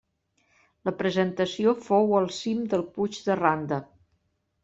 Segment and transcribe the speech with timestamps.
[0.87, 3.81] La presentació fou al cim del Puig de Randa.